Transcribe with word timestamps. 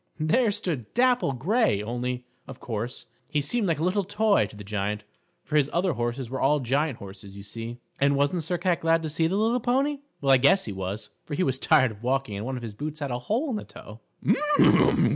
There 0.19 0.49
stood 0.49 0.91
Dapple 0.95 1.33
Gray, 1.33 1.83
only, 1.83 2.25
of 2.47 2.59
course, 2.59 3.05
he 3.29 3.39
seemed 3.39 3.67
like 3.67 3.77
a 3.77 3.83
little 3.83 4.03
toy 4.03 4.47
to 4.47 4.55
the 4.55 4.63
Giant, 4.63 5.03
for 5.43 5.57
his 5.57 5.69
other 5.71 5.93
horses 5.93 6.27
were 6.27 6.41
all 6.41 6.59
giant 6.59 6.97
horses, 6.97 7.37
you 7.37 7.43
see. 7.43 7.77
And 7.99 8.15
wasn't 8.15 8.41
Sir 8.41 8.57
Cat 8.57 8.79
glad 8.81 9.03
to 9.03 9.09
see 9.09 9.27
the 9.27 9.35
little 9.35 9.59
pony? 9.59 9.99
Well, 10.19 10.31
I 10.31 10.37
guess 10.37 10.65
he 10.65 10.73
was, 10.73 11.11
for 11.23 11.35
he 11.35 11.43
was 11.43 11.59
tired 11.59 12.01
walking 12.01 12.35
and 12.35 12.47
one 12.47 12.57
of 12.57 12.63
his 12.63 12.73
boots 12.73 12.99
had 12.99 13.11
a 13.11 13.19
hole 13.19 13.51
in 13.51 13.57
the 13.57 13.63
toe. 13.63 13.99